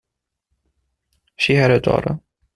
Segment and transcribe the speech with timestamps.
[1.37, 2.21] She had a daughter.